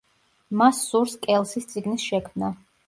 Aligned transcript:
მას 0.61 0.79
სურს 0.87 1.15
კელსის 1.27 1.71
წიგნის 1.75 2.11
შექმნა. 2.11 2.55